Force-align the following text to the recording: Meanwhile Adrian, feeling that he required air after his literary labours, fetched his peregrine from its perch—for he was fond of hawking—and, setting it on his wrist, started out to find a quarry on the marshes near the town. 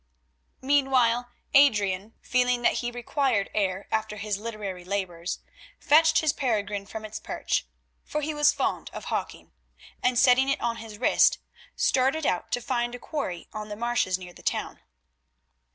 Meanwhile 0.63 1.29
Adrian, 1.53 2.15
feeling 2.23 2.63
that 2.63 2.77
he 2.79 2.89
required 2.89 3.51
air 3.53 3.87
after 3.91 4.17
his 4.17 4.39
literary 4.39 4.83
labours, 4.83 5.41
fetched 5.79 6.17
his 6.17 6.33
peregrine 6.33 6.87
from 6.87 7.05
its 7.05 7.19
perch—for 7.19 8.21
he 8.21 8.33
was 8.33 8.51
fond 8.51 8.89
of 8.93 9.05
hawking—and, 9.13 10.17
setting 10.17 10.49
it 10.49 10.59
on 10.59 10.77
his 10.77 10.97
wrist, 10.97 11.37
started 11.75 12.25
out 12.25 12.51
to 12.51 12.61
find 12.61 12.95
a 12.95 12.97
quarry 12.97 13.47
on 13.53 13.69
the 13.69 13.75
marshes 13.75 14.17
near 14.17 14.33
the 14.33 14.41
town. 14.41 14.79